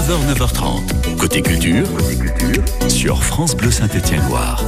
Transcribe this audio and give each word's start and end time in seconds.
9h, 0.00 0.34
9h30. 0.34 1.16
Côté 1.18 1.42
culture, 1.42 1.86
sur 2.88 3.22
France 3.22 3.54
Bleu 3.54 3.70
Saint-Étienne-Loire. 3.70 4.64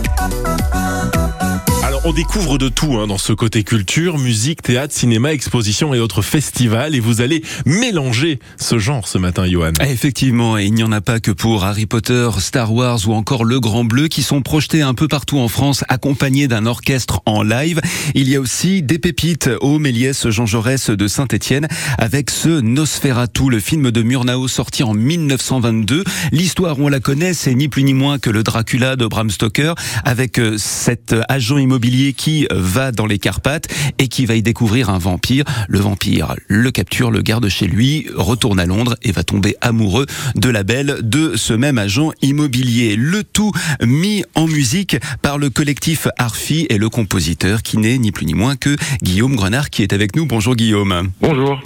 On 2.04 2.12
découvre 2.12 2.58
de 2.58 2.68
tout 2.68 2.98
hein, 2.98 3.06
dans 3.06 3.16
ce 3.16 3.32
côté 3.32 3.62
culture, 3.62 4.18
musique, 4.18 4.60
théâtre, 4.60 4.92
cinéma, 4.92 5.32
exposition 5.32 5.94
et 5.94 6.00
autres 6.00 6.20
festivals. 6.20 6.96
Et 6.96 7.00
vous 7.00 7.20
allez 7.20 7.44
mélanger 7.64 8.40
ce 8.56 8.80
genre 8.80 9.06
ce 9.06 9.18
matin, 9.18 9.46
Johan. 9.48 9.70
Ah, 9.78 9.88
effectivement, 9.88 10.58
et 10.58 10.64
il 10.64 10.74
n'y 10.74 10.82
en 10.82 10.90
a 10.90 11.00
pas 11.00 11.20
que 11.20 11.30
pour 11.30 11.64
Harry 11.64 11.86
Potter, 11.86 12.28
Star 12.40 12.74
Wars 12.74 12.98
ou 13.06 13.12
encore 13.12 13.44
Le 13.44 13.60
Grand 13.60 13.84
Bleu 13.84 14.08
qui 14.08 14.24
sont 14.24 14.42
projetés 14.42 14.82
un 14.82 14.94
peu 14.94 15.06
partout 15.06 15.38
en 15.38 15.46
France, 15.46 15.84
accompagnés 15.88 16.48
d'un 16.48 16.66
orchestre 16.66 17.20
en 17.24 17.44
live. 17.44 17.80
Il 18.16 18.28
y 18.28 18.34
a 18.34 18.40
aussi 18.40 18.82
des 18.82 18.98
pépites 18.98 19.48
au 19.60 19.78
Méliès 19.78 20.28
Jean 20.28 20.46
Jaurès 20.46 20.90
de 20.90 21.06
Saint-Étienne 21.06 21.68
avec 21.98 22.30
ce 22.30 22.48
Nosferatu, 22.48 23.48
le 23.48 23.60
film 23.60 23.92
de 23.92 24.02
Murnau 24.02 24.48
sorti 24.48 24.82
en 24.82 24.94
1922. 24.94 26.02
L'histoire, 26.32 26.80
on 26.80 26.88
la 26.88 26.98
connaît, 26.98 27.32
c'est 27.32 27.54
ni 27.54 27.68
plus 27.68 27.84
ni 27.84 27.94
moins 27.94 28.18
que 28.18 28.30
le 28.30 28.42
Dracula 28.42 28.96
de 28.96 29.06
Bram 29.06 29.30
Stoker 29.30 29.74
avec 30.04 30.40
euh, 30.40 30.56
cet 30.58 31.14
agent 31.28 31.58
immobilier 31.58 31.91
qui 32.16 32.46
va 32.50 32.92
dans 32.92 33.06
les 33.06 33.18
Carpates 33.18 33.68
et 33.98 34.08
qui 34.08 34.26
va 34.26 34.34
y 34.34 34.42
découvrir 34.42 34.90
un 34.90 34.98
vampire. 34.98 35.44
Le 35.68 35.78
vampire 35.78 36.34
le 36.48 36.70
capture, 36.70 37.10
le 37.10 37.22
garde 37.22 37.48
chez 37.48 37.66
lui, 37.66 38.06
retourne 38.14 38.58
à 38.60 38.66
Londres 38.66 38.96
et 39.02 39.12
va 39.12 39.24
tomber 39.24 39.56
amoureux 39.60 40.06
de 40.34 40.48
la 40.48 40.62
belle 40.62 40.98
de 41.02 41.36
ce 41.36 41.52
même 41.52 41.78
agent 41.78 42.12
immobilier. 42.22 42.96
Le 42.96 43.24
tout 43.24 43.52
mis 43.84 44.24
en 44.34 44.46
musique 44.46 44.96
par 45.22 45.38
le 45.38 45.50
collectif 45.50 46.08
Arfi 46.18 46.66
et 46.70 46.78
le 46.78 46.88
compositeur 46.88 47.62
qui 47.62 47.78
n'est 47.78 47.98
ni 47.98 48.12
plus 48.12 48.26
ni 48.26 48.34
moins 48.34 48.56
que 48.56 48.76
Guillaume 49.02 49.36
Grenard 49.36 49.70
qui 49.70 49.82
est 49.82 49.92
avec 49.92 50.16
nous. 50.16 50.26
Bonjour 50.26 50.56
Guillaume. 50.56 51.10
Bonjour. 51.20 51.60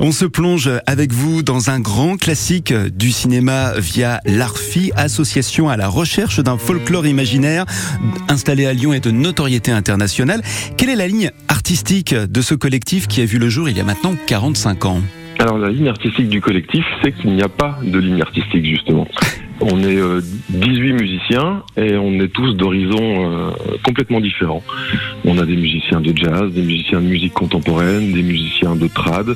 On 0.00 0.12
se 0.12 0.24
plonge 0.24 0.70
avec 0.86 1.12
vous 1.12 1.42
dans 1.42 1.70
un 1.70 1.80
grand 1.80 2.16
classique 2.16 2.72
du 2.72 3.12
cinéma 3.12 3.72
via 3.78 4.20
l'Arfi, 4.24 4.92
association 4.96 5.68
à 5.68 5.76
la 5.76 5.88
recherche 5.88 6.40
d'un 6.40 6.58
folklore 6.58 7.06
imaginaire 7.06 7.64
installé 8.28 8.66
à 8.66 8.72
Lyon 8.72 8.92
et 8.92 9.00
de 9.00 9.10
notoriété 9.10 9.67
internationale. 9.72 10.42
Quelle 10.76 10.90
est 10.90 10.96
la 10.96 11.08
ligne 11.08 11.30
artistique 11.48 12.14
de 12.14 12.40
ce 12.42 12.54
collectif 12.54 13.06
qui 13.08 13.20
a 13.20 13.24
vu 13.24 13.38
le 13.38 13.48
jour 13.48 13.68
il 13.68 13.76
y 13.76 13.80
a 13.80 13.84
maintenant 13.84 14.14
45 14.26 14.84
ans? 14.86 15.00
Alors 15.38 15.58
la 15.58 15.70
ligne 15.70 15.88
artistique 15.88 16.28
du 16.28 16.40
collectif, 16.40 16.84
c'est 17.02 17.12
qu'il 17.12 17.32
n'y 17.32 17.42
a 17.42 17.48
pas 17.48 17.78
de 17.82 17.98
ligne 17.98 18.20
artistique 18.20 18.64
justement. 18.64 19.06
On 19.60 19.82
est 19.82 20.00
18 20.50 20.90
euh, 20.90 20.94
musiciens 20.94 21.62
et 21.76 21.96
on 21.96 22.12
est 22.20 22.28
tous 22.28 22.54
d'horizons 22.54 23.32
euh, 23.32 23.50
complètement 23.82 24.20
différents. 24.20 24.62
On 25.24 25.36
a 25.36 25.44
des 25.44 25.56
musiciens 25.56 26.00
de 26.00 26.16
jazz, 26.16 26.52
des 26.52 26.62
musiciens 26.62 27.00
de 27.00 27.06
musique 27.06 27.32
contemporaine, 27.32 28.12
des 28.12 28.22
musiciens 28.22 28.76
de 28.76 28.86
trad, 28.86 29.26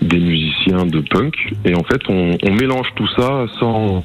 des 0.00 0.20
musiciens 0.20 0.86
de 0.86 1.00
punk. 1.00 1.34
Et 1.64 1.74
en 1.74 1.82
fait, 1.82 2.00
on, 2.08 2.36
mélange 2.52 2.86
tout 2.94 3.08
ça 3.16 3.46
sans, 3.58 4.04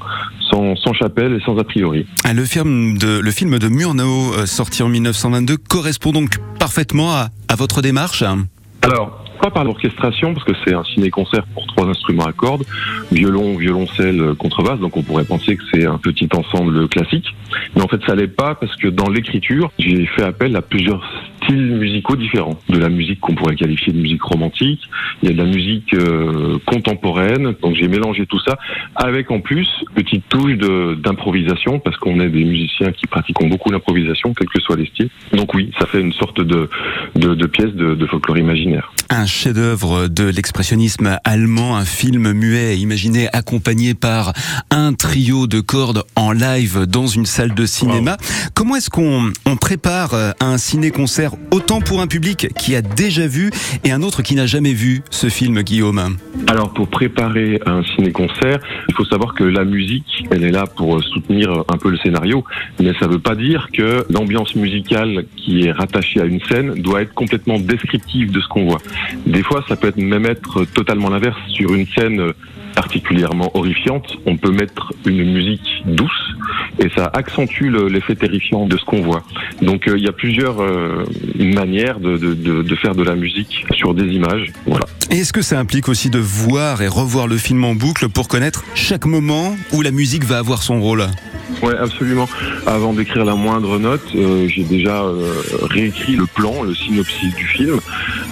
sans, 0.50 0.92
chapelle 0.92 1.34
et 1.34 1.40
sans 1.44 1.58
a 1.58 1.64
priori. 1.64 2.06
Ah, 2.24 2.32
le 2.32 2.44
film 2.44 2.98
de, 2.98 3.18
le 3.18 3.30
film 3.30 3.58
de 3.58 3.68
Murnau, 3.68 4.34
euh, 4.34 4.46
sorti 4.46 4.82
en 4.82 4.88
1922, 4.88 5.56
correspond 5.56 6.12
donc 6.12 6.38
parfaitement 6.58 7.12
à, 7.12 7.28
à 7.48 7.56
votre 7.56 7.82
démarche 7.82 8.22
Alors, 8.82 9.24
pas 9.40 9.50
par 9.50 9.64
l'orchestration, 9.64 10.34
parce 10.34 10.44
que 10.44 10.52
c'est 10.64 10.74
un 10.74 10.84
ciné-concert 10.84 11.44
pour 11.54 11.66
trois 11.66 11.86
instruments 11.86 12.26
à 12.26 12.32
cordes, 12.32 12.64
violon, 13.10 13.56
violoncelle, 13.56 14.34
contrebasse, 14.38 14.78
donc 14.80 14.96
on 14.96 15.02
pourrait 15.02 15.24
penser 15.24 15.56
que 15.56 15.62
c'est 15.72 15.86
un 15.86 15.98
petit 15.98 16.28
ensemble 16.34 16.88
classique. 16.88 17.26
Mais 17.74 17.82
en 17.82 17.88
fait, 17.88 18.00
ça 18.06 18.14
l'est 18.14 18.28
pas, 18.28 18.54
parce 18.54 18.76
que 18.76 18.88
dans 18.88 19.08
l'écriture, 19.08 19.72
j'ai 19.78 20.06
fait 20.06 20.24
appel 20.24 20.54
à 20.56 20.62
plusieurs 20.62 21.02
musicaux 21.52 22.16
différents. 22.16 22.58
De 22.68 22.78
la 22.78 22.88
musique 22.88 23.20
qu'on 23.20 23.34
pourrait 23.34 23.56
qualifier 23.56 23.92
de 23.92 23.98
musique 23.98 24.22
romantique, 24.22 24.80
il 25.22 25.28
y 25.28 25.32
a 25.32 25.34
de 25.34 25.38
la 25.38 25.50
musique 25.50 25.94
euh, 25.94 26.58
contemporaine, 26.66 27.54
donc 27.62 27.74
j'ai 27.74 27.88
mélangé 27.88 28.26
tout 28.26 28.40
ça, 28.40 28.58
avec 28.94 29.30
en 29.30 29.40
plus 29.40 29.68
petite 29.94 30.28
touche 30.28 30.54
d'improvisation, 30.54 31.78
parce 31.78 31.96
qu'on 31.96 32.20
est 32.20 32.28
des 32.28 32.44
musiciens 32.44 32.92
qui 32.92 33.06
pratiquent 33.06 33.48
beaucoup 33.48 33.70
l'improvisation, 33.70 34.34
quels 34.34 34.48
que 34.48 34.60
soient 34.60 34.76
les 34.76 34.86
styles. 34.86 35.10
Donc 35.32 35.54
oui, 35.54 35.70
ça 35.78 35.86
fait 35.86 36.00
une 36.00 36.12
sorte 36.12 36.40
de, 36.40 36.68
de, 37.16 37.34
de 37.34 37.46
pièce 37.46 37.74
de 37.74 38.06
folklore 38.06 38.38
imaginaire. 38.38 38.92
Un 39.12 39.26
chef-d'œuvre 39.26 40.06
de 40.06 40.22
l'expressionnisme 40.22 41.18
allemand, 41.24 41.76
un 41.76 41.84
film 41.84 42.30
muet 42.30 42.78
imaginé 42.78 43.28
accompagné 43.32 43.94
par 43.94 44.32
un 44.70 44.92
trio 44.92 45.48
de 45.48 45.58
cordes 45.58 46.04
en 46.14 46.30
live 46.30 46.86
dans 46.86 47.08
une 47.08 47.26
salle 47.26 47.52
de 47.52 47.66
cinéma. 47.66 48.18
Comment 48.54 48.76
est-ce 48.76 48.88
qu'on 48.88 49.32
on 49.46 49.56
prépare 49.56 50.14
un 50.38 50.58
ciné-concert 50.58 51.32
autant 51.50 51.80
pour 51.80 52.00
un 52.00 52.06
public 52.06 52.54
qui 52.56 52.76
a 52.76 52.82
déjà 52.82 53.26
vu 53.26 53.50
et 53.82 53.90
un 53.90 54.02
autre 54.02 54.22
qui 54.22 54.36
n'a 54.36 54.46
jamais 54.46 54.74
vu 54.74 55.02
ce 55.10 55.28
film, 55.28 55.60
Guillaume? 55.62 56.16
Alors 56.46 56.72
pour 56.72 56.86
préparer 56.86 57.60
un 57.66 57.82
ciné-concert, 57.96 58.60
il 58.88 58.94
faut 58.94 59.04
savoir 59.06 59.34
que 59.34 59.42
la 59.42 59.64
musique, 59.64 60.24
elle 60.30 60.44
est 60.44 60.52
là 60.52 60.66
pour 60.66 61.02
soutenir 61.02 61.64
un 61.68 61.78
peu 61.78 61.90
le 61.90 61.98
scénario, 61.98 62.44
mais 62.78 62.92
ça 63.00 63.08
ne 63.08 63.14
veut 63.14 63.18
pas 63.18 63.34
dire 63.34 63.70
que 63.72 64.06
l'ambiance 64.08 64.54
musicale 64.54 65.24
qui 65.36 65.64
est 65.66 65.72
rattachée 65.72 66.20
à 66.20 66.26
une 66.26 66.40
scène 66.42 66.80
doit 66.80 67.02
être 67.02 67.12
complètement 67.12 67.58
descriptive 67.58 68.30
de 68.30 68.40
ce 68.40 68.46
qu'on 68.46 68.66
voit. 68.66 68.80
Des 69.26 69.42
fois, 69.42 69.64
ça 69.68 69.76
peut 69.76 69.92
même 69.96 70.26
être 70.26 70.64
totalement 70.64 71.10
l'inverse. 71.10 71.38
Sur 71.48 71.74
une 71.74 71.86
scène 71.86 72.32
particulièrement 72.74 73.50
horrifiante, 73.54 74.16
on 74.26 74.36
peut 74.36 74.52
mettre 74.52 74.92
une 75.06 75.32
musique 75.32 75.82
douce 75.84 76.34
et 76.78 76.88
ça 76.96 77.10
accentue 77.12 77.70
l'effet 77.90 78.14
terrifiant 78.14 78.66
de 78.66 78.76
ce 78.76 78.84
qu'on 78.84 79.02
voit. 79.02 79.22
Donc 79.62 79.88
euh, 79.88 79.98
il 79.98 80.04
y 80.04 80.08
a 80.08 80.12
plusieurs 80.12 80.62
euh, 80.62 81.04
manières 81.38 82.00
de, 82.00 82.16
de, 82.16 82.76
faire 82.76 82.94
de 82.94 83.02
la 83.02 83.16
musique 83.16 83.66
sur 83.72 83.94
des 83.94 84.06
images. 84.06 84.52
Voilà. 84.66 84.86
Est-ce 85.10 85.32
que 85.32 85.42
ça 85.42 85.58
implique 85.58 85.88
aussi 85.88 86.10
de 86.10 86.18
voir 86.18 86.82
et 86.82 86.88
revoir 86.88 87.26
le 87.26 87.36
film 87.36 87.64
en 87.64 87.74
boucle 87.74 88.08
pour 88.08 88.28
connaître 88.28 88.64
chaque 88.74 89.06
moment 89.06 89.56
où 89.72 89.82
la 89.82 89.90
musique 89.90 90.24
va 90.24 90.38
avoir 90.38 90.62
son 90.62 90.80
rôle? 90.80 91.06
Oui, 91.62 91.72
absolument. 91.78 92.28
Avant 92.66 92.92
d'écrire 92.92 93.24
la 93.24 93.34
moindre 93.34 93.78
note, 93.78 94.00
euh, 94.14 94.48
j'ai 94.48 94.64
déjà 94.64 95.04
réécrit 95.62 96.16
le 96.16 96.26
plan, 96.26 96.62
le 96.62 96.74
synopsis 96.74 97.34
du 97.34 97.46
film, 97.46 97.80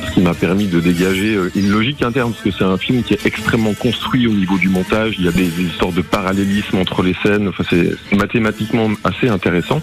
ce 0.06 0.15
qui 0.15 0.21
m'a 0.21 0.34
permis 0.34 0.66
de 0.66 0.81
dégager 0.81 1.38
une 1.55 1.71
logique 1.71 2.03
interne, 2.03 2.33
parce 2.33 2.43
que 2.43 2.50
c'est 2.50 2.65
un 2.65 2.78
film 2.78 3.03
qui 3.03 3.15
est 3.15 3.27
extrêmement 3.27 3.75
construit 3.75 4.27
au 4.27 4.33
niveau 4.33 4.56
du 4.59 4.69
montage. 4.69 5.17
Il 5.19 5.25
y 5.25 5.28
a 5.28 5.33
des, 5.33 5.49
histoires 5.61 5.93
de 5.93 6.03
parallélisme 6.03 6.78
entre 6.78 7.03
les 7.03 7.15
scènes. 7.22 7.49
Enfin, 7.49 7.65
c'est 7.69 8.17
mathématiquement 8.17 8.91
assez 9.05 9.28
intéressant. 9.28 9.83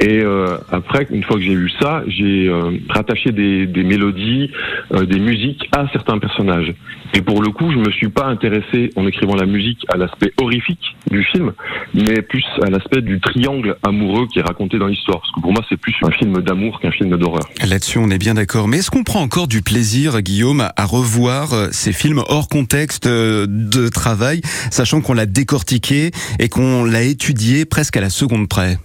Et 0.00 0.20
euh, 0.20 0.58
après, 0.70 1.06
une 1.10 1.24
fois 1.24 1.36
que 1.36 1.42
j'ai 1.42 1.54
vu 1.54 1.70
ça, 1.80 2.02
j'ai 2.06 2.48
euh, 2.48 2.70
rattaché 2.88 3.32
des, 3.32 3.66
des 3.66 3.82
mélodies, 3.82 4.50
euh, 4.94 5.04
des 5.04 5.18
musiques 5.18 5.68
à 5.72 5.86
certains 5.92 6.18
personnages. 6.18 6.72
Et 7.14 7.22
pour 7.22 7.42
le 7.42 7.50
coup, 7.50 7.72
je 7.72 7.78
me 7.78 7.90
suis 7.90 8.08
pas 8.08 8.26
intéressé 8.26 8.92
en 8.94 9.06
écrivant 9.06 9.34
la 9.34 9.46
musique 9.46 9.84
à 9.92 9.96
l'aspect 9.96 10.32
horrifique 10.40 10.96
du 11.10 11.24
film, 11.24 11.52
mais 11.94 12.22
plus 12.22 12.44
à 12.62 12.70
l'aspect 12.70 13.00
du 13.00 13.18
triangle 13.18 13.76
amoureux 13.82 14.26
qui 14.32 14.38
est 14.38 14.42
raconté 14.42 14.78
dans 14.78 14.86
l'histoire. 14.86 15.20
Parce 15.20 15.32
que 15.32 15.40
pour 15.40 15.52
moi, 15.52 15.62
c'est 15.68 15.78
plus 15.78 15.94
un 16.02 16.10
film 16.10 16.42
d'amour 16.42 16.80
qu'un 16.80 16.92
film 16.92 17.16
d'horreur. 17.16 17.48
Là-dessus, 17.66 17.98
on 17.98 18.10
est 18.10 18.18
bien 18.18 18.34
d'accord. 18.34 18.68
Mais 18.68 18.78
est-ce 18.78 18.90
qu'on 18.90 19.04
prend 19.04 19.20
encore 19.20 19.48
du 19.48 19.62
plaisir, 19.62 20.20
Guillaume, 20.20 20.68
à 20.76 20.84
revoir 20.84 21.48
ces 21.72 21.92
films 21.92 22.22
hors 22.28 22.48
contexte 22.48 23.08
de 23.08 23.88
travail, 23.88 24.42
sachant 24.70 25.00
qu'on 25.00 25.14
l'a 25.14 25.26
décortiqué 25.26 26.10
et 26.38 26.48
qu'on 26.48 26.84
l'a 26.84 27.02
étudié 27.02 27.64
presque 27.64 27.96
à 27.96 28.00
la 28.00 28.10
seconde 28.10 28.48
près? 28.48 28.76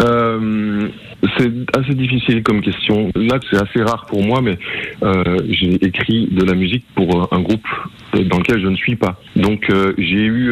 Euh, 0.00 0.88
c'est 1.38 1.50
assez 1.76 1.94
difficile 1.94 2.42
comme 2.42 2.60
question. 2.60 3.10
Là, 3.14 3.38
c'est 3.50 3.56
assez 3.56 3.82
rare 3.82 4.06
pour 4.06 4.22
moi, 4.22 4.40
mais 4.42 4.58
euh, 5.02 5.38
j'ai 5.48 5.74
écrit 5.84 6.28
de 6.30 6.44
la 6.44 6.54
musique 6.54 6.84
pour 6.94 7.32
un 7.32 7.40
groupe 7.40 7.66
dans 8.12 8.38
lequel 8.38 8.60
je 8.60 8.68
ne 8.68 8.76
suis 8.76 8.96
pas. 8.96 9.20
Donc, 9.36 9.70
euh, 9.70 9.92
j'ai 9.98 10.24
eu 10.24 10.50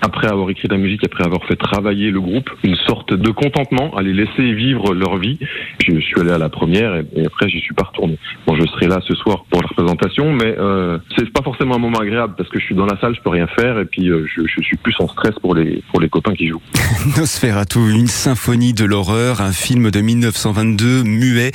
après 0.00 0.28
avoir 0.28 0.50
écrit 0.50 0.68
la 0.68 0.76
musique, 0.76 1.04
après 1.04 1.24
avoir 1.24 1.44
fait 1.46 1.56
travailler 1.56 2.10
le 2.10 2.20
groupe, 2.20 2.50
une 2.62 2.76
sorte 2.76 3.12
de 3.14 3.30
contentement 3.30 3.96
à 3.96 4.02
les 4.02 4.12
laisser 4.12 4.52
vivre 4.52 4.94
leur 4.94 5.16
vie. 5.16 5.38
Je 5.86 5.98
suis 6.00 6.20
allé 6.20 6.30
à 6.30 6.38
la 6.38 6.48
première 6.48 6.96
et, 6.96 7.26
après 7.26 7.48
j'y 7.48 7.60
suis 7.60 7.74
pas 7.74 7.84
retourné. 7.84 8.18
Bon, 8.46 8.56
je 8.56 8.66
serai 8.66 8.86
là 8.86 9.00
ce 9.06 9.14
soir 9.14 9.44
pour 9.50 9.62
la 9.62 9.68
représentation, 9.68 10.32
mais 10.32 10.54
euh, 10.58 10.98
c'est 11.16 11.30
pas 11.30 11.42
forcément 11.42 11.76
un 11.76 11.78
moment 11.78 11.98
agréable 11.98 12.34
parce 12.36 12.48
que 12.48 12.58
je 12.58 12.64
suis 12.64 12.74
dans 12.74 12.86
la 12.86 12.98
salle, 13.00 13.14
je 13.14 13.20
peux 13.20 13.30
rien 13.30 13.46
faire 13.46 13.78
et 13.78 13.84
puis 13.84 14.08
euh, 14.08 14.26
je, 14.34 14.42
je, 14.46 14.62
suis 14.62 14.76
plus 14.76 14.94
en 14.98 15.08
stress 15.08 15.34
pour 15.40 15.54
les 15.54 15.82
pour 15.90 16.00
les 16.00 16.08
copains 16.08 16.34
qui 16.34 16.48
jouent. 16.48 16.62
Nosferatu, 17.16 17.78
une 17.90 18.06
symphonie 18.06 18.72
de 18.72 18.84
l'horreur, 18.84 19.40
un 19.40 19.52
film 19.52 19.90
de 19.90 20.00
1922 20.00 21.02
muet, 21.04 21.52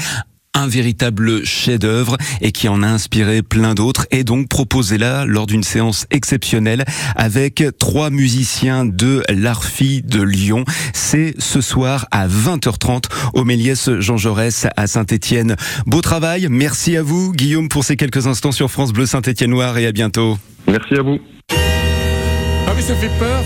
un 0.62 0.68
véritable 0.68 1.44
chef-d'œuvre 1.44 2.18
et 2.40 2.52
qui 2.52 2.68
en 2.68 2.84
a 2.84 2.88
inspiré 2.88 3.42
plein 3.42 3.74
d'autres 3.74 4.06
et 4.12 4.24
donc 4.24 4.48
proposé 4.48 4.98
là 5.00 5.26
lors 5.26 5.48
d'une 5.48 5.64
séance 5.64 6.06
exceptionnelle 6.12 6.86
avec 7.16 7.64
trois 7.80 8.12
musiciens 8.12 8.86
de 8.86 9.24
l'Arfi 9.30 10.04
de 10.04 10.22
Lyon. 10.22 10.64
C'est 10.94 11.34
ce 11.40 11.62
soir 11.62 12.06
à 12.12 12.28
20h30 12.28 13.06
au 13.34 13.44
Méliès 13.44 13.90
Jean 14.00 14.18
Jaurès 14.18 14.68
à 14.78 14.86
Saint-Étienne. 14.88 15.56
Beau 15.88 16.02
travail, 16.02 16.48
merci 16.50 16.96
à 16.96 17.02
vous 17.02 17.32
Guillaume 17.34 17.68
pour 17.68 17.84
ces 17.84 17.96
quelques 17.98 18.28
instants 18.28 18.52
sur 18.52 18.70
France 18.70 18.94
Bleu 18.94 19.08
Saint-Étienne 19.08 19.50
Noir 19.50 19.78
et 19.80 19.88
à 19.88 19.92
bientôt. 19.92 20.38
Merci 20.68 20.94
à 20.94 21.02
vous. 21.02 21.18
Ah 21.50 22.74
mais 22.76 22.82
ça 22.82 22.96
fait 22.96 23.12
peur. 23.18 23.44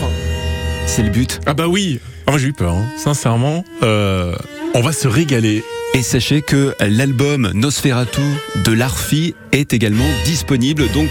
C'est 0.86 1.04
le 1.04 1.10
but. 1.10 1.40
Ah 1.46 1.54
bah 1.54 1.68
oui. 1.68 2.00
Ah, 2.28 2.32
moi 2.32 2.40
j'ai 2.40 2.50
eu 2.50 2.54
peur, 2.54 2.74
hein. 2.74 2.86
sincèrement. 2.98 3.64
Euh, 3.84 4.36
on 4.74 4.82
va 4.82 4.92
se 4.92 5.08
régaler. 5.08 5.64
Et 5.96 6.04
sachez 6.04 6.42
que 6.42 6.76
l'album 6.82 7.52
Nosferatu 7.54 8.20
de 8.66 8.74
l'Arfi 8.74 9.34
est 9.54 9.72
également 9.72 10.10
disponible. 10.26 10.92
Donc, 10.92 11.10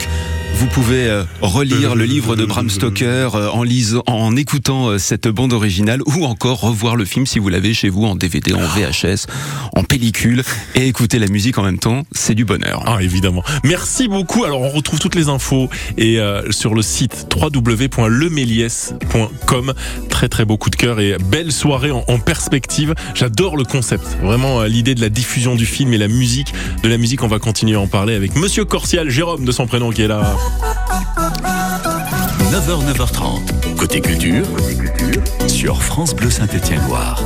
vous 0.57 0.67
pouvez 0.67 1.07
euh, 1.07 1.25
relire 1.41 1.97
le 1.97 2.05
livre 2.05 2.37
de 2.37 2.45
Bram 2.45 2.71
Stoker 2.71 3.31
euh, 3.35 3.49
en 3.49 3.65
lisant, 3.65 4.05
en 4.07 4.37
écoutant 4.37 4.91
euh, 4.91 4.99
cette 4.99 5.27
bande 5.27 5.53
originale 5.53 6.01
ou 6.07 6.25
encore 6.25 6.61
revoir 6.61 6.95
le 6.97 7.05
film 7.05 7.27
si 7.27 7.41
vous 7.41 7.49
l'avez 7.49 7.75
chez 7.75 7.89
vous 7.89 8.05
en 8.05 8.15
DVD, 8.15 8.53
en 8.53 8.61
VHS, 8.61 9.27
en 9.75 9.83
pellicule 9.83 10.45
et 10.75 10.87
écouter 10.87 11.19
la 11.19 11.27
musique 11.27 11.59
en 11.59 11.65
même 11.65 11.79
temps. 11.79 12.05
C'est 12.13 12.35
du 12.35 12.45
bonheur. 12.45 12.85
Ah, 12.87 12.99
évidemment. 13.03 13.43
Merci 13.65 14.07
beaucoup. 14.07 14.45
Alors, 14.45 14.61
on 14.61 14.71
retrouve 14.71 15.01
toutes 15.01 15.17
les 15.17 15.29
infos 15.29 15.69
et 15.99 16.21
sur 16.51 16.75
le 16.75 16.83
site 16.83 17.27
www.leméliès.com. 17.35 19.75
Très, 20.15 20.29
très 20.29 20.45
beau 20.45 20.57
coup 20.57 20.71
de 20.71 20.77
cœur 20.77 21.01
et 21.01 21.17
belle 21.19 21.51
soirée 21.51 21.91
en, 21.91 22.19
perspective. 22.21 22.95
J'adore 23.17 23.57
le 23.57 23.65
concept. 23.65 24.07
Vraiment, 24.23 24.63
l'idée 24.63 24.95
de 24.95 25.01
la 25.01 25.09
diffusion 25.09 25.57
du 25.57 25.67
film 25.67 25.93
et 25.93 25.99
la 25.99 26.07
musique. 26.07 26.55
De 26.85 26.89
la 26.89 26.99
musique, 26.99 27.25
on 27.25 27.27
va 27.27 27.41
continuer 27.41 27.75
à 27.75 27.81
en 27.81 27.89
parler 27.89 28.15
avec 28.15 28.37
Monsieur 28.37 28.65
Corsial, 28.65 29.11
Jérôme 29.11 29.45
de 29.45 29.51
son 29.51 29.67
prénom 29.67 29.91
qui 29.91 30.03
est 30.03 30.07
là. 30.07 30.37
9h, 32.53 32.95
9h30. 32.95 33.75
Côté 33.77 34.01
culture, 34.01 34.47
sur 35.49 35.83
France 35.83 36.15
Bleu 36.15 36.31
Saint-Étienne-Loire. 36.31 37.21